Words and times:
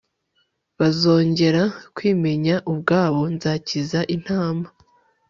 bazongera 0.79 1.63
kwimenya 1.95 2.55
ubwabo 2.71 3.21
Nzakiza 3.35 3.99
intama 4.15 4.67